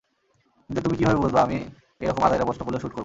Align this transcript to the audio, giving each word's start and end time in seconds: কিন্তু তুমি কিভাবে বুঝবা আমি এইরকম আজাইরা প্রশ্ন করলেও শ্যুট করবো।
কিন্তু 0.69 0.81
তুমি 0.81 0.95
কিভাবে 0.97 1.17
বুঝবা 1.17 1.39
আমি 1.41 1.57
এইরকম 2.01 2.21
আজাইরা 2.23 2.45
প্রশ্ন 2.45 2.61
করলেও 2.63 2.81
শ্যুট 2.81 2.93
করবো। 2.93 2.99